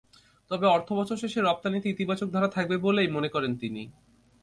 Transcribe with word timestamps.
তবে 0.51 0.65
অর্থবছর 0.67 1.17
শেষে 1.17 1.39
রপ্তানিতে 1.41 1.87
ইতিবাচক 1.89 2.27
ধারা 2.31 2.49
থাকবে 2.49 2.75
বলেই 2.77 3.09
মনে 3.11 3.29
করেন 3.29 3.51
তিনি। 3.57 3.83